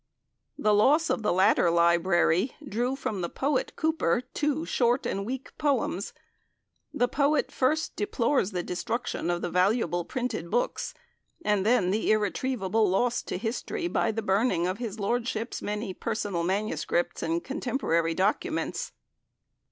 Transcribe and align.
The 0.57 0.73
loss 0.73 1.11
of 1.11 1.21
the 1.21 1.31
latter 1.31 1.69
library 1.69 2.53
drew 2.67 2.95
from 2.95 3.21
the 3.21 3.29
poet 3.29 3.73
Cowper 3.75 4.23
two 4.33 4.65
short 4.65 5.05
and 5.05 5.27
weak 5.27 5.55
poems. 5.59 6.11
The 6.91 7.07
poet 7.07 7.51
first 7.51 7.95
deplores 7.95 8.49
the 8.49 8.63
destruction 8.63 9.29
of 9.29 9.43
the 9.43 9.51
valuable 9.51 10.03
printed 10.03 10.49
books, 10.49 10.95
and 11.45 11.63
then 11.63 11.91
the 11.91 12.11
irretrievable 12.11 12.89
loss 12.89 13.21
to 13.21 13.37
history 13.37 13.87
by 13.87 14.09
the 14.11 14.23
burning 14.23 14.65
of 14.65 14.79
his 14.79 14.99
Lordship's 14.99 15.61
many 15.61 15.93
personal 15.93 16.41
manuscripts 16.41 17.21
and 17.21 17.43
contemporary 17.43 18.15
documents. 18.15 18.93